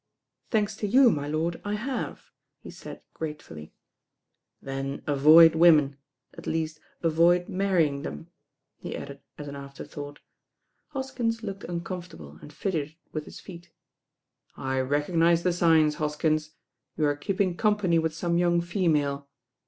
'* 0.27 0.49
"Thanks 0.49 0.75
to 0.77 0.87
you, 0.87 1.11
my 1.11 1.27
lord, 1.27 1.61
I 1.63 1.75
have," 1.75 2.31
he 2.59 2.71
said 2.71 3.03
grate 3.13 3.37
fiiUy. 3.37 3.69
LORD 3.69 3.69
DREWITT 3.69 3.69
ON 3.69 4.67
MARRIAGE 4.67 4.81
14S. 4.81 5.03
"Then 5.03 5.03
avoid 5.05 5.55
women, 5.55 5.97
at 6.33 6.47
least 6.47 6.79
avoid 7.03 7.47
marrying; 7.47 8.01
them," 8.01 8.31
he 8.79 8.95
added 8.97 9.19
as 9.37 9.47
an 9.47 9.55
afterthought. 9.55 10.17
Hoskins 10.87 11.43
looked 11.43 11.65
uncomfortable 11.65 12.39
and 12.41 12.51
fidgeted 12.51 12.95
with 13.13 13.25
his 13.25 13.39
feet. 13.39 13.69
"I 14.57 14.79
recognise 14.79 15.43
the 15.43 15.53
signs, 15.53 15.93
Hoskins. 16.01 16.55
You 16.97 17.05
are 17.05 17.15
keep 17.15 17.39
ing 17.39 17.55
company 17.55 17.99
with 17.99 18.15
some 18.15 18.39
young 18.39 18.59
female. 18.59 19.29